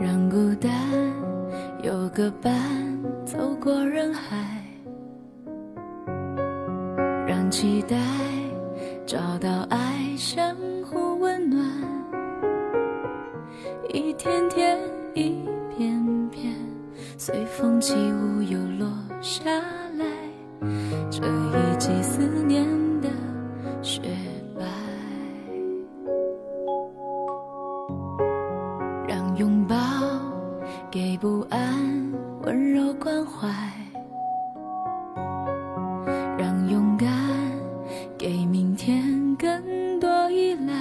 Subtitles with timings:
[0.00, 0.72] 让孤单
[1.82, 2.58] 有个伴，
[3.26, 4.64] 走过人海，
[7.28, 7.98] 让期待
[9.04, 11.62] 找到爱，相互温暖。
[13.92, 14.78] 一天天，
[15.12, 16.56] 一片片，
[17.18, 18.90] 随风起舞又落
[19.20, 19.50] 下
[36.40, 37.06] 让勇敢
[38.16, 40.72] 给明天更多依赖。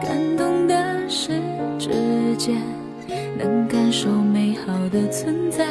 [0.00, 1.42] 感动的是
[1.78, 1.90] 指
[2.38, 2.56] 尖
[3.36, 5.66] 能感受美好的存在，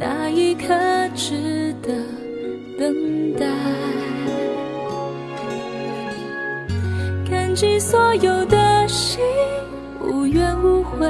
[0.00, 0.74] 那一刻
[1.14, 1.94] 值得
[2.76, 3.46] 等待。
[7.30, 9.20] 感激所有的心，
[10.02, 11.08] 无怨无悔。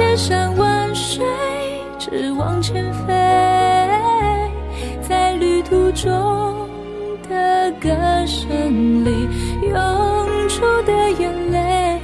[0.00, 1.22] 千山万水，
[1.98, 3.12] 只往前飞。
[5.06, 6.66] 在旅途中
[7.28, 7.90] 的歌
[8.24, 9.28] 声里，
[9.68, 12.00] 涌出的眼泪，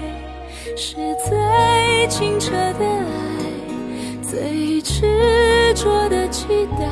[0.76, 6.86] 是最清澈的爱，最执着的期待。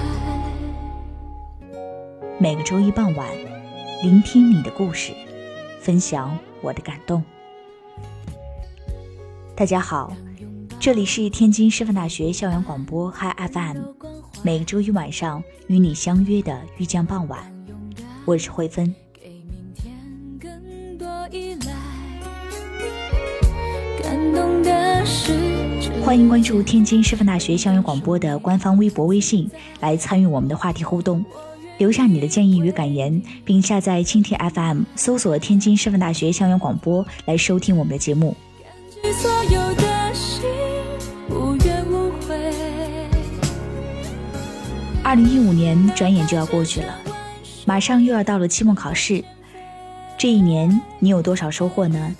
[2.38, 3.28] 每个周一傍晚，
[4.02, 5.12] 聆听你的故事，
[5.82, 7.22] 分享我的感动。
[9.54, 10.12] 大家好，
[10.84, 13.78] 这里是天津师范大学校园广播 Hi FM，
[14.42, 17.40] 每周一晚上与你相约的遇见傍晚，
[18.26, 18.94] 我是慧芬。
[26.04, 29.50] 欢迎关注天津师范大学校园广播的官方微博、微信，
[29.80, 31.24] 来参与我们的话题互动，
[31.78, 38.36] 留下你的建议与感言，并下载蜻蜓 FM，搜索天津师范大学校园广播来收听我们的节目。
[45.14, 46.92] 二零一五年转眼就要过去了，
[47.64, 49.24] 马上又要到了期末考试。
[50.18, 52.12] 这一年你有多少收获呢？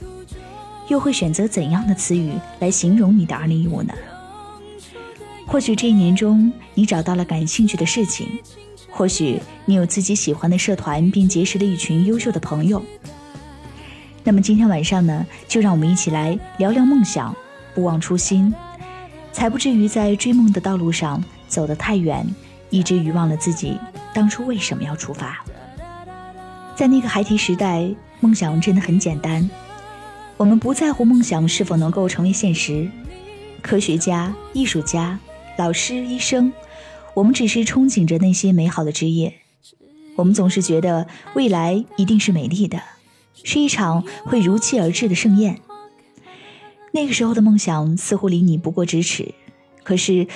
[0.87, 3.93] 又会选择怎样的词语来形容你的二零一五呢？
[5.45, 8.29] 或许这一年中你找到了感兴趣的事情，
[8.89, 12.81] 或许你有自己喜欢的社团，并结识了一群优秀的朋友。
[14.23, 17.35] 那么今天晚上呢，就让我们一起来聊聊梦想，
[17.75, 18.55] 不忘初心，
[19.33, 22.25] 才不至于在追梦的道路上走得太远，
[22.75, 23.79] 一直遗忘了自己
[24.13, 25.45] 当初为什么要出发。
[26.75, 29.49] 在那个孩提时代，梦想真的很简单，
[30.37, 32.91] 我们不在乎梦想是否能够成为现实。
[33.63, 35.21] 科学家、艺术家、
[35.57, 36.53] 老师、医生，
[37.15, 39.35] 我们只是憧憬着那些美好的职业。
[40.17, 42.83] 我们总是觉得未来一定是美丽的。
[43.45, 45.61] 是一场会如期而至的盛宴。
[46.91, 49.33] 那个时候的梦想似乎离你不过咫尺，
[49.85, 50.27] 可是，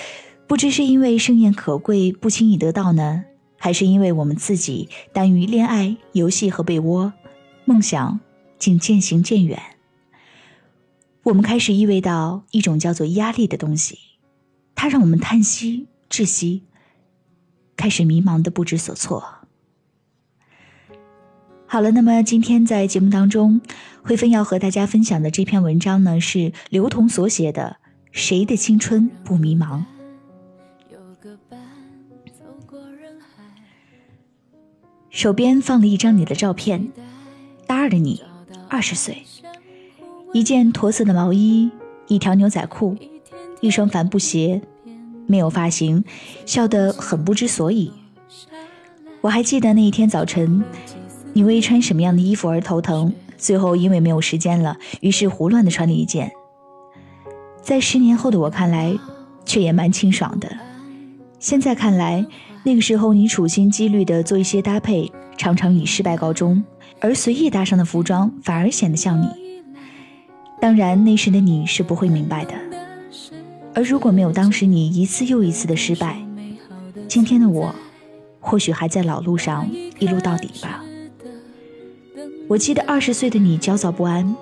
[0.49, 3.25] 不知是因为盛宴可贵不轻易得到呢，
[3.59, 7.12] 还是因为我们自己耽于恋爱、游戏和被窝，
[7.67, 8.19] 梦想
[8.59, 9.61] 竟渐行渐远。
[11.25, 13.99] 我们开始意味到一种叫做压力的东西，
[14.75, 16.62] 它让我们叹息、窒息，
[17.77, 19.23] 开始迷茫的不知所措。
[21.67, 23.61] 好了，那么今天在节目当中，
[24.03, 27.77] 慧芬要和大家分享的这篇文章呢，是刘同所写的
[28.11, 29.81] 《谁的青春不迷茫》。
[35.19, 36.93] 手边放了一张你的照片，
[37.67, 38.23] 大二的你，
[38.69, 39.25] 二十岁，
[40.32, 41.73] 一件驼色的毛衣，
[42.06, 42.97] 一条牛仔裤，
[43.61, 44.62] 一双帆布鞋，
[45.26, 46.05] 没有发型，
[46.47, 47.93] 笑得很不知所以。
[49.20, 50.62] 我还记得那一天早晨，
[51.32, 56.31] 你为穿什么样的衣服而头疼，最后因为没有时间了，于是胡乱的穿了一件。
[57.61, 58.97] 在十年后的我看来，
[59.44, 60.49] 却也蛮清爽的。
[61.41, 62.25] 现在看来。
[62.64, 66.62] 那个时候，你处心积虑地做一些搭配，常常以失败告终；
[67.00, 69.28] 而随意搭上的服装，反而显得像你。
[70.60, 72.55] 当然，那时的你是不会明白的。
[73.75, 76.20] 而如果没有当时你一次又一次的失败，
[77.06, 77.75] 今天的我，
[78.40, 80.82] 或许还在老路上一路到底吧。
[82.49, 84.34] 我记得二十岁的你焦躁不安，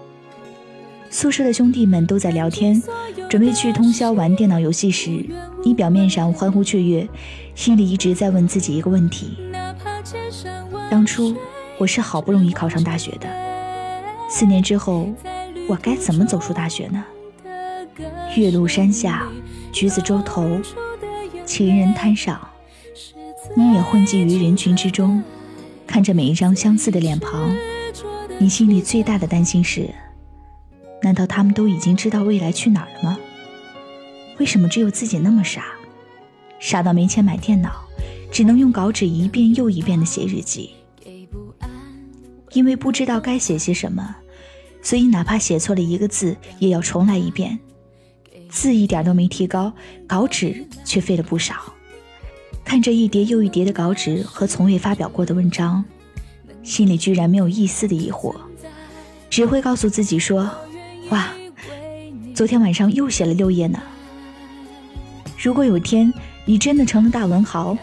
[1.11, 2.83] 宿舍的兄弟们都在聊天，
[3.29, 5.25] 准备去通宵玩电脑游戏时，
[5.65, 7.09] 你表面上欢呼雀跃。
[7.55, 9.39] 心里一直在问自己一个问题：
[10.91, 11.35] 当初
[11.79, 13.27] 我是好不容易考上大学的，
[14.29, 15.09] 四年之后，
[15.69, 17.03] 我该怎么走出大学呢？
[18.37, 19.27] 岳麓山下，
[19.73, 20.61] 橘子洲头，
[21.47, 22.39] 情人滩上，
[23.57, 25.23] 你也混迹于人群之中，
[25.87, 27.57] 看着每一张相似的脸庞，
[28.39, 29.89] 你心里最大的担心是：
[31.03, 33.19] 难道他们都已经知道未来去哪了吗？
[34.39, 35.65] 为什么只有自己那么傻？
[36.59, 37.85] 傻到没钱买电脑，
[38.31, 40.71] 只能用稿纸一遍又一遍的写日记。
[42.53, 44.17] 因为不知道该写些什么，
[44.81, 47.59] 所以哪怕写错了一个字，也要重来一遍。
[48.49, 49.73] 字一点都没提高，
[50.07, 51.55] 稿纸却费了不少。
[52.65, 55.85] 看着一叠又一叠的稿纸和从未发表过的文章，
[56.63, 58.35] 心里居然没有一丝的疑惑，
[59.29, 60.51] 只会告诉自己说
[61.11, 61.33] ：“哇，
[62.35, 63.81] 昨天晚上又写了六页呢。”
[65.39, 66.13] 如果有一天，
[66.45, 67.77] 你真的成了大文豪，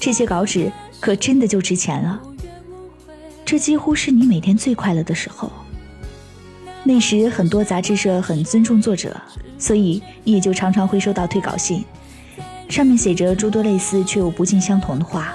[0.00, 2.20] 这些稿纸可真的就值钱了。
[3.44, 5.50] 这几乎是你每天最快乐的时候。
[6.82, 9.14] 那时很多杂志社很尊重作者，
[9.58, 11.84] 所以也就常常会收到退稿信，
[12.68, 15.34] 上面写着诸多类似却又不尽相同的话，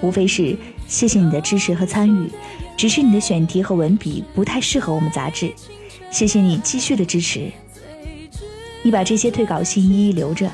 [0.00, 0.56] 无非是
[0.86, 2.30] 谢谢你的支持和参与，
[2.76, 5.52] 只是你的选题和文笔不太适合我们杂志，
[6.10, 7.50] 谢谢你继续的支持。
[8.82, 10.50] 你把这些退稿信一一留着。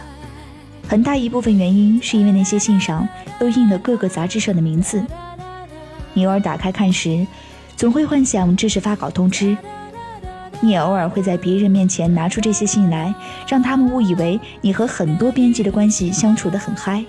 [0.86, 3.08] 很大一部分原因是因为那些信上
[3.38, 5.02] 都印了各个杂志社的名字，
[6.12, 7.26] 你偶尔打开看时，
[7.76, 9.56] 总会幻想这是发稿通知。
[10.60, 13.14] 你也偶尔会在别人面前拿出这些信来，
[13.48, 17.04] 让他们误以为你和很多编辑的关系相处得很嗨。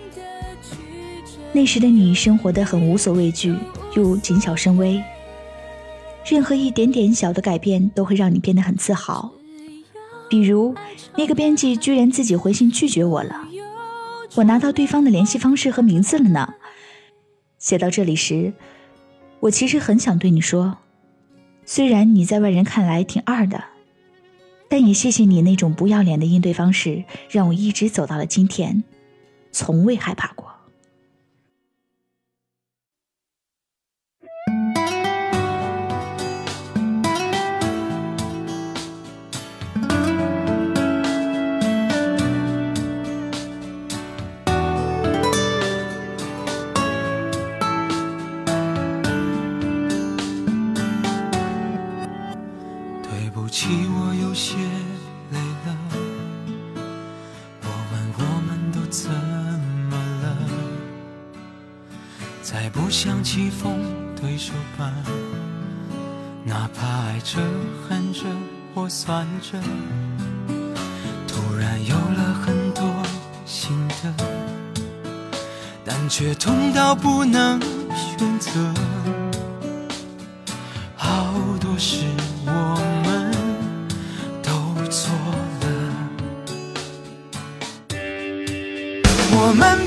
[1.52, 3.56] 那时的你生活得很无所畏惧，
[3.96, 5.02] 又谨小慎微，
[6.28, 9.32] 任何一点点小的改变都会让你变得很自豪。
[10.28, 10.74] 比如，
[11.16, 13.48] 那个编辑居然自己回信拒绝我了。
[14.34, 16.56] 我拿到对方的联系方式和名字了呢。
[17.60, 18.54] 写到这里时，
[19.40, 20.80] 我其实很想对你说，
[21.64, 23.64] 虽然你在外人看来挺二的，
[24.68, 28.84] 但也谢谢你那种不要脸的应对方式，让我一直走到了今天，
[29.52, 30.55] 从未害怕过。
[63.36, 63.78] 像起风
[64.16, 64.90] 对手吧，
[66.46, 67.38] 哪怕爱着、
[67.86, 68.22] 恨着
[68.74, 69.60] 或算着，
[71.28, 72.82] 突然有了很多
[73.46, 74.14] 心得，
[75.84, 77.60] 但却痛到不能
[77.94, 78.52] 选择。
[80.96, 82.06] 好多事
[82.46, 82.52] 我
[83.06, 83.34] 们
[84.42, 84.50] 都
[84.90, 85.14] 错
[85.60, 85.68] 了，
[89.34, 89.85] 我们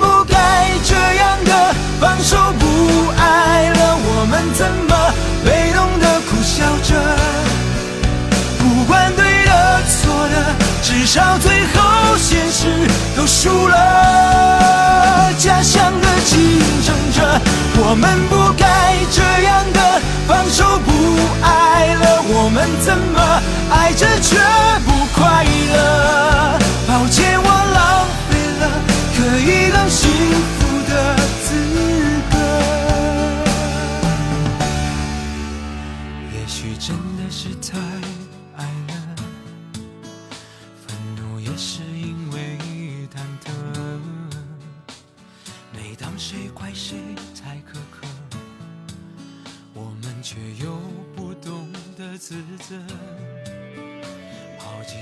[13.40, 15.32] 输了。
[15.38, 17.40] 家乡的竞争者，
[17.76, 19.78] 我们不该这样的
[20.26, 20.90] 放手不
[21.40, 22.20] 爱了。
[22.30, 23.40] 我们怎么
[23.70, 24.36] 爱着却
[24.84, 26.58] 不快乐？
[26.88, 28.62] 抱歉，我浪费了
[29.16, 30.10] 可以更幸
[30.57, 30.57] 福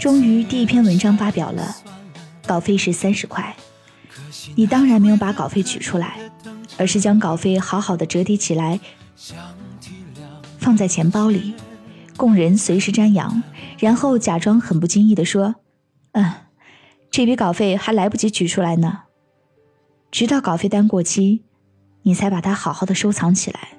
[0.01, 1.77] 终于，第一篇文章发表了，
[2.47, 3.57] 稿费是三十块。
[4.55, 6.19] 你当然没有把稿费取出来，
[6.79, 8.79] 而是将稿费好好的折叠起来，
[10.59, 11.55] 放在钱包里，
[12.17, 13.43] 供人随时瞻仰，
[13.79, 15.57] 然后假装很不经意的说
[16.13, 16.33] ：“嗯，
[17.11, 19.03] 这笔稿费还来不及取出来呢。”
[20.13, 21.43] 直到稿费单过期，
[22.03, 23.71] 你才把它好好的收藏起来，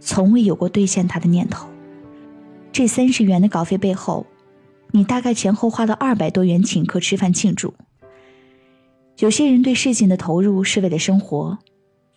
[0.00, 1.68] 从未有过兑现它的念头。
[2.72, 4.26] 这三十元的稿费背后，
[4.92, 7.74] 你大概前后花了二百多元请客吃饭庆祝。
[9.18, 11.58] 有些人对事情的投入是为了生活，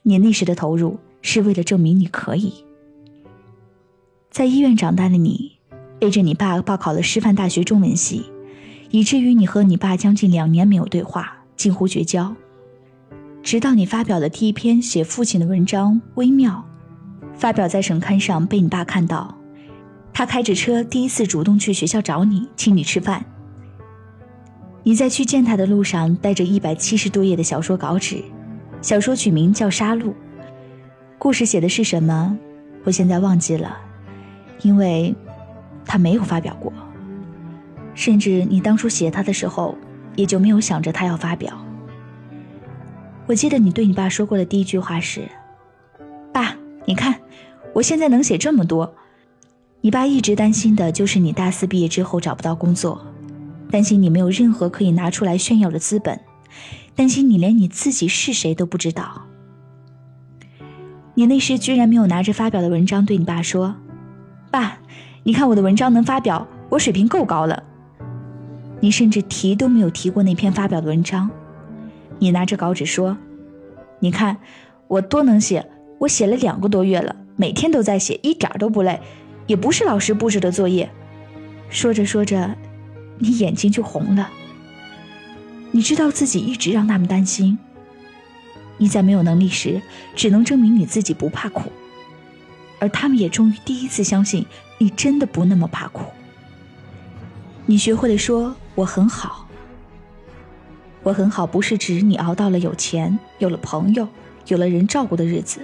[0.03, 2.53] 你那时的投入是为了证明你可以。
[4.29, 5.53] 在医院长大的你，
[5.99, 8.23] 背着你爸报考了师范大学中文系，
[8.91, 12.35] 以至于你和你爸将近两年没有对话，近乎绝交。
[13.41, 16.63] 直到你发表了第一篇写父亲的文章《微妙》，
[17.35, 19.35] 发表在省刊上被你爸看到，
[20.13, 23.23] 他开着车第一次主动去学校找你，请你吃饭。
[24.83, 28.23] 你在去见他的路上，带着一百七十多页的小说稿纸，
[28.81, 30.03] 小说取名叫《杀戮》，
[31.17, 32.37] 故事写的是什么，
[32.83, 33.77] 我现在忘记了，
[34.63, 35.15] 因为，
[35.85, 36.73] 他没有发表过，
[37.93, 39.77] 甚至你当初写他的时候，
[40.15, 41.53] 也就没有想着他要发表。
[43.27, 45.29] 我记得你对你爸说过的第一句话是
[46.33, 47.15] ：“爸，你看，
[47.73, 48.93] 我现在能写这么多。”
[49.83, 53.01] 你爸一直担心的就是你大四毕业之后找不到工作。
[53.71, 56.19] 担心你没有任何可以拿出来炫耀的资本，
[56.95, 59.23] 担心你连你自己是谁都不知道。
[61.13, 63.75] 你那时居然没有拿着发表的文章对你爸说
[64.51, 64.77] ：“爸，
[65.23, 67.63] 你看我的文章能发表，我水平够高了。”
[68.81, 71.29] 你甚至提都没有提过那篇发表的文章。
[72.19, 73.17] 你拿着稿纸说
[73.99, 74.37] ：“你看
[74.87, 75.65] 我多能写，
[75.99, 78.99] 我写了两个多月了，每天都在写，一点都不累，
[79.51, 80.89] 也不是老师布置的作业。”
[81.69, 82.55] 说着说着。
[83.23, 84.31] 你眼睛就红了。
[85.69, 87.59] 你知道自己一直让他们担心。
[88.79, 89.79] 你在没有能力时，
[90.15, 91.71] 只能证明你自己不怕苦，
[92.79, 94.43] 而他们也终于第一次相信
[94.79, 96.05] 你真的不那么怕苦。
[97.67, 99.47] 你学会了说我很好。
[101.03, 104.07] 我很好，不是指你熬到了有钱、有了朋友、
[104.47, 105.59] 有了人照顾的日子，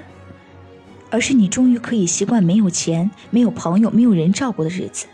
[1.10, 5.06] 而是你终于可以习惯没有钱、没有朋友、没有人照顾的日子。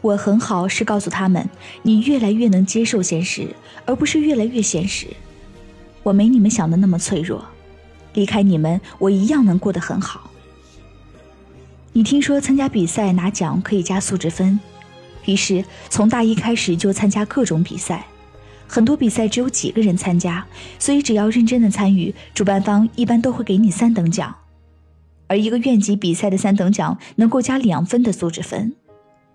[0.00, 1.48] 我很好，是告诉他们，
[1.82, 5.06] 你越来越能接受现实，而不是越来越现实。
[6.02, 7.44] 我没你们想的那么脆弱，
[8.14, 10.30] 离开你们，我一样能过得很好。
[11.92, 14.58] 你听说参加比赛拿奖可以加素质分，
[15.26, 18.06] 于是从大一开始就参加各种比赛，
[18.66, 20.46] 很多比赛只有几个人参加，
[20.78, 24.34] 所以只要认真的参与，主办方一般都会给你三等奖，
[25.30, 28.74] 而一个院级比赛的三等奖能够加两分的素质分。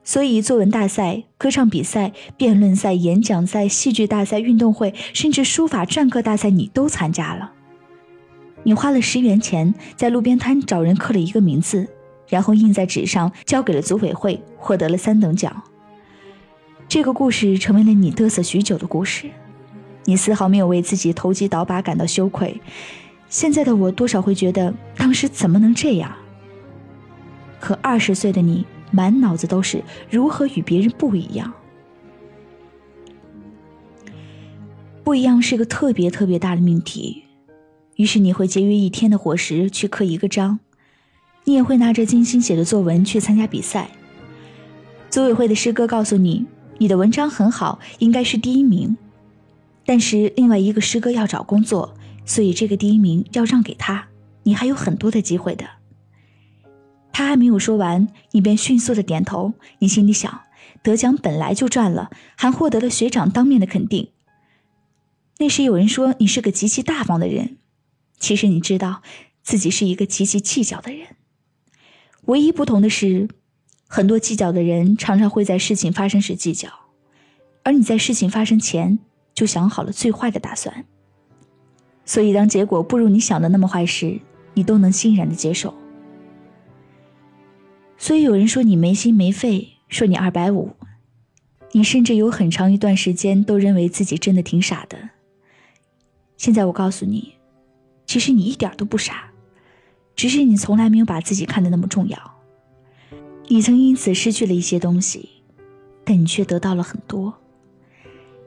[0.04, 7.54] 所以，作文大赛、歌唱比赛、辩论赛、演讲赛、戏剧大赛、运动会，甚至书法篆刻大赛，你都参加了。
[8.64, 11.88] 你花了十元钱，在路边摊找人刻了一个名字，
[12.28, 15.64] 然后印在纸上，交给了组委会，获得了三等奖。
[16.90, 19.30] 这个故事成为了你嘚瑟许久的故事，
[20.04, 22.62] 你丝毫没有为自己投机倒把感到羞愧。
[23.29, 26.12] 现在的我多少会觉得，当时怎么能这样？
[27.60, 28.65] 可二十岁的你。
[28.91, 31.51] 满脑子都是如何与别人不一样。
[35.03, 37.24] 不一样是个特别特别大的命题，
[37.98, 40.60] 于是你会节约一天的伙食去刻一个章，
[41.44, 43.89] 你也会拿着精心写的作文去参加比赛。
[45.10, 46.46] 组委会的师哥告诉你，
[46.77, 48.96] 你的文章很好，应该是第一名，
[49.86, 54.08] 但是另外一个师哥要找工作，所以这个第一名要让给他，
[54.44, 55.65] 你还有很多的机会的。
[57.13, 59.53] 他还没有说完，你便迅速的点头。
[59.79, 60.41] 你心里想，
[60.84, 64.10] 得奖本来就赚了，还获得了学长当面的肯定。
[65.38, 67.58] 那时有人说你是个极其大方的人，
[68.20, 69.01] 其实你知道
[69.44, 71.15] 自己是一个极其计较的人。
[72.25, 73.29] 唯一不同的是，
[73.88, 76.70] 很多计较的人常常会在事情发生时计较，
[77.63, 79.00] 而你在事情发生前
[79.34, 80.86] 就想好了最坏的打算。
[82.06, 84.20] 所以当结果不如你想的那么坏时，
[84.54, 85.74] 你都能欣然的接受。
[87.98, 90.72] 所以有人说你没心没肺，说你二百五，
[91.72, 95.10] 你甚至有很长一段时间都认为自己真的挺傻的。
[96.38, 97.34] 现在我告诉你，
[98.06, 99.32] 其实你一点都不傻，
[100.16, 102.36] 只是你从来没有把自己看得那么重要。
[103.48, 105.30] 你曾因此失去了一些东西，
[106.04, 107.34] 但你却得到了很多。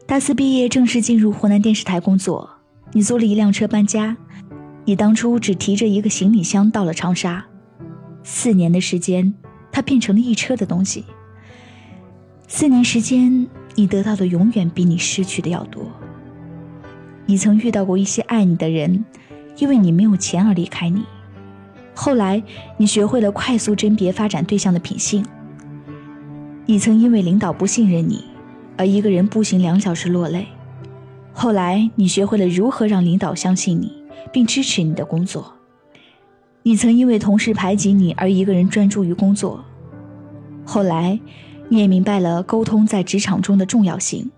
[0.07, 2.58] 大四毕业，正式进入湖南电视台工作，
[2.93, 4.17] 你租了一辆车搬家，
[4.85, 7.45] 你当初只提着一个行李箱到了长沙，
[8.23, 9.35] 四年的时间，
[9.71, 11.05] 它变成了一车的东西。
[12.47, 15.85] 四年时间，你得到的永远比你失去的要多。
[17.27, 19.05] 你曾遇到过一些爱你的人，
[19.59, 21.05] 因为你没有钱而离开你。
[21.95, 22.43] 后来，
[22.79, 25.23] 你学会了快速甄别发展对象的品性。
[26.65, 28.25] 你曾因为领导不信任你，
[28.79, 30.47] 而一个人步行两小时落泪。
[31.41, 33.93] 后来，你学会了如何让领导相信你，
[34.33, 35.55] 并支持你的工作。
[36.65, 39.65] 你曾因为同事排挤你而一个人专注于工作。
[40.65, 41.21] 后来，
[41.69, 44.29] 你也明白了沟通在职场中的重要性。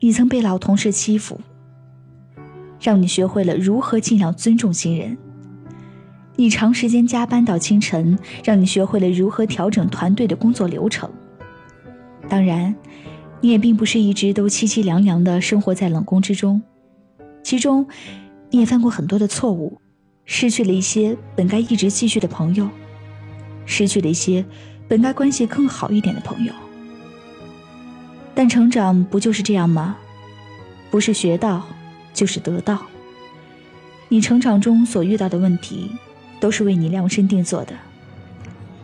[0.00, 1.40] 你曾被老同事欺负。
[2.80, 5.16] 让你学会了如何尽量尊重新人。
[6.34, 11.08] 你长时间加班到清晨，让你学会了如何调整团队的工作流程。
[12.28, 12.74] 当然，
[13.40, 16.62] 你也并不是一直都凄凄凉凉的生活在冷宫之中，
[17.42, 17.86] 其中，
[18.50, 19.80] 你也犯过很多的错误，
[20.24, 22.68] 失去了一些本该一直继续的朋友，
[23.64, 24.44] 失去了一些
[24.88, 26.52] 本该关系更好一点的朋友。
[28.34, 29.96] 但成长不就是这样吗？
[30.90, 31.64] 不是学到。
[32.16, 32.80] 就是得到。
[34.08, 35.90] 你成长中所遇到的问题，
[36.40, 37.74] 都是为你量身定做的。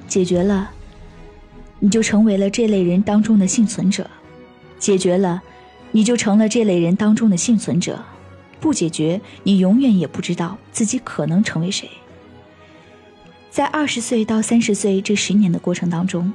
[0.06, 0.70] 解决了，
[1.78, 4.04] 你就成为了这类人当中的幸存者；
[4.82, 5.40] 解决了，
[5.92, 7.94] 你就成了这类人当中的幸存者；
[8.58, 11.88] 不解决，你永远也不知道自己可能成为谁。
[13.48, 16.32] 在二十岁到三十岁这十年的过程当中，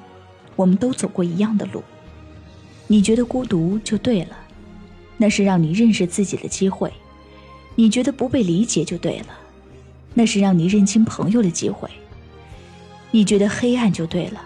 [0.55, 1.83] 我们都走过一样的路。
[2.87, 4.37] 你觉得孤独就对了。
[5.17, 6.93] 那是让你认识自己的机会，
[7.75, 9.33] 你觉得不被理解就对了；
[10.13, 11.89] 那是让你认清朋友的机会。
[13.11, 14.41] 你觉得黑暗就对了，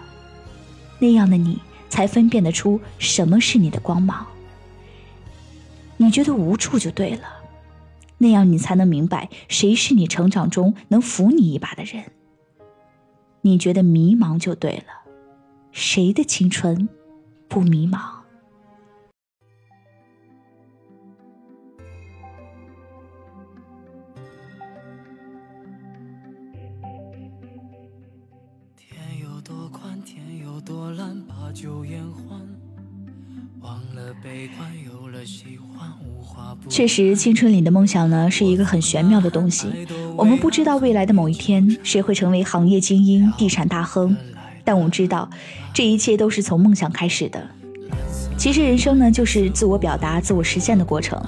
[0.98, 1.60] 那样的你
[1.92, 4.26] 才分辨得出什么是你的光芒。
[5.98, 7.28] 你觉得无助就对了，
[8.16, 12.04] 那样你才能明白谁是你成长中能扶你一把的人。
[13.42, 15.12] 你觉得迷茫就对了，
[15.70, 16.88] 谁的青春
[17.46, 18.21] 不迷茫？
[36.72, 39.68] 确实，青春里的梦想呢，是一个很玄妙的东西。
[40.16, 44.16] 我们不知道未来的某一天谁会成为行业精英、地产大亨，
[44.64, 45.28] 但我们知道，
[45.74, 47.46] 这一切都是从梦想开始的。
[48.38, 51.22] 其实，人生呢，就是自我表达、自我实现的过程。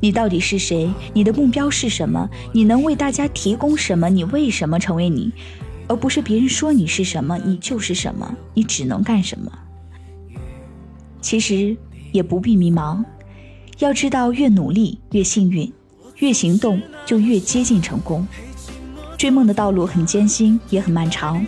[0.00, 0.92] 你到底是谁？
[1.14, 2.28] 你的目标是什么？
[2.52, 4.08] 你能为大家提供什么？
[4.08, 5.30] 你为什么成为你？
[5.86, 9.52] 而不是别人说你是什么，你就是什么，你只能干什么。
[11.20, 11.76] 其实
[12.10, 13.04] 也不必迷茫，
[13.80, 15.72] 要知道越努力越幸运，
[16.18, 18.28] 越行动就越接近成功。
[19.16, 21.42] 追梦的道路很艰辛，也很漫长，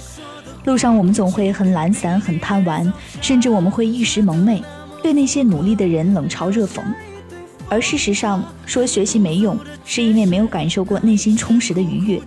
[0.64, 2.90] 路上我们总会很懒散、很贪玩，
[3.20, 4.62] 甚至我们会一时蒙昧，
[5.02, 6.82] 对那些努力的人冷嘲热讽。
[7.68, 12.18] 而事实上，说学习没用，是因为没有感受过内心充实的愉悦；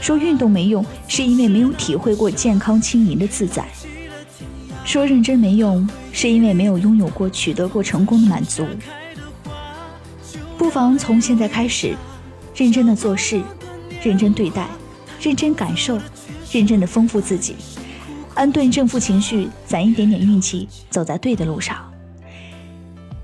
[0.00, 3.62] 说运动没用，是因为没有体会过健康轻盈的自在；
[4.84, 8.66] 说认真没用，是因为没有拥有过取得过成功的满足。
[10.72, 11.94] 不妨从现在开始，
[12.56, 13.42] 认真的做事，
[14.02, 14.66] 认真对待，
[15.20, 15.98] 认真感受，
[16.50, 17.56] 认真的丰富自己，
[18.32, 21.76] 安顿正负情绪，攒一点点运气，走在对的路上。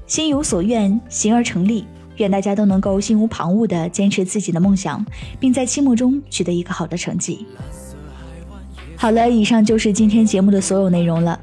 [0.07, 1.87] 心有所愿，行而成立。
[2.19, 5.03] 愿大家都能够心无旁骛地坚持自己的梦想，
[5.41, 7.47] 并在期末中取得一个好的成绩。
[8.95, 11.41] 好了，以上就是今天节目的所有内容了。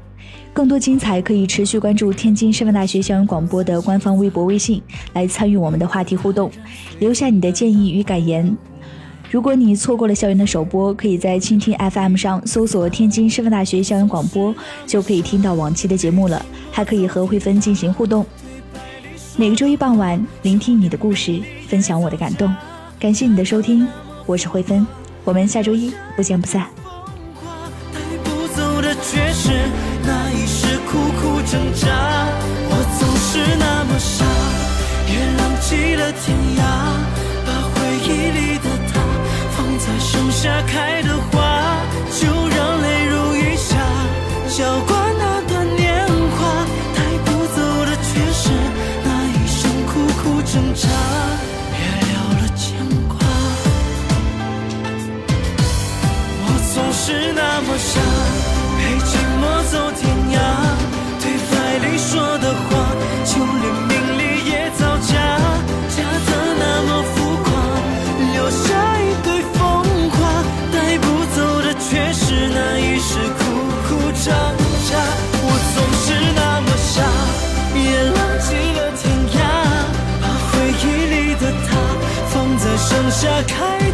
[0.56, 4.80] 更多精彩可以持续关注天津师范大学校园广播的官方微博、微信，
[5.12, 6.50] 来参与我们的话题互动，
[6.98, 8.56] 留下你的建议与感言。
[9.30, 14.54] 如果你错过了校园的首播，可以在蜻蜓 FM 上搜索“天津师范大学校园广播”，
[14.88, 16.42] 就可以听到往期的节目了，
[16.72, 18.24] 还可以和慧芬进行互动。
[19.36, 21.38] 每个周一傍晚，聆听你的故事，
[21.68, 22.50] 分享我的感动。
[22.98, 23.86] 感谢你的收听，
[24.24, 24.86] 我是慧芬，
[25.22, 26.66] 我们下周一不见不散。
[30.96, 31.86] 苦苦挣扎，
[32.70, 33.28] 我总是
[33.58, 34.24] 那么傻，
[35.12, 36.24] 也浪迹了天
[36.56, 36.60] 涯。
[37.44, 38.94] 把回忆里的他
[39.52, 41.36] 放在盛夏开的花，
[42.18, 43.76] 就让泪如雨下。
[44.48, 46.64] 浇灌那段年华，
[46.96, 48.48] 带不走的却是
[49.04, 50.88] 那一声苦苦挣扎。
[51.76, 51.76] 别
[52.08, 52.64] 了了牵
[53.06, 53.18] 挂，
[56.40, 57.04] 我总是
[57.34, 58.00] 那么傻，
[58.78, 60.00] 陪寂寞走天
[60.32, 60.85] 涯。
[62.46, 65.12] 的话，就连名利也造假，
[65.90, 66.30] 假的
[66.60, 67.46] 那么浮夸，
[68.34, 68.64] 留下
[69.02, 69.58] 一堆风
[70.10, 70.16] 华，
[70.72, 71.04] 带不
[71.34, 73.42] 走的却是那一世苦
[73.88, 73.88] 苦
[74.22, 74.24] 挣
[74.86, 74.94] 扎。
[75.42, 76.06] 我总是
[76.36, 77.02] 那么傻，
[77.74, 79.02] 也浪迹了天
[79.34, 79.36] 涯，
[80.22, 81.68] 把回忆里的他
[82.28, 83.85] 放在盛夏开。